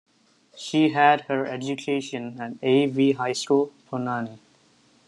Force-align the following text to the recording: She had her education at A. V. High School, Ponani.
She 0.57 0.89
had 0.93 1.21
her 1.25 1.45
education 1.45 2.39
at 2.41 2.53
A. 2.63 2.87
V. 2.87 3.11
High 3.11 3.33
School, 3.33 3.71
Ponani. 3.87 4.39